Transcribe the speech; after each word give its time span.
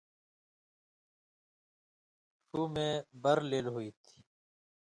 ݜُو 2.47 2.61
مے 2.73 2.87
بَر 3.21 3.37
لیل 3.49 3.67
ہُوئ 3.73 3.89
تھی، 4.03 4.17